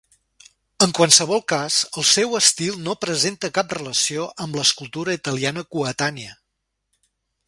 [0.83, 6.35] En qualsevol cas, el seu estil no presenta cap relació amb l'escultura italiana coetània.